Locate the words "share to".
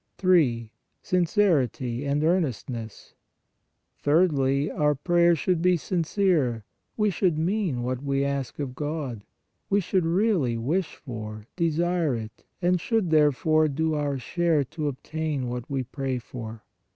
14.17-14.87